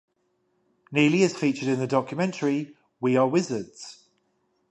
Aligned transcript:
Neely 0.91 1.21
is 1.21 1.35
featured 1.37 1.67
in 1.67 1.77
the 1.77 1.85
documentary 1.85 2.75
"We 2.99 3.17
Are 3.17 3.27
Wizards". 3.27 4.03